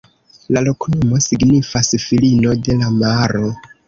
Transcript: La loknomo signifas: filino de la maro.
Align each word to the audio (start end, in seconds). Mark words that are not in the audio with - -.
La 0.55 0.61
loknomo 0.67 1.19
signifas: 1.25 1.89
filino 2.05 2.55
de 2.69 2.79
la 2.81 2.89
maro. 2.95 3.51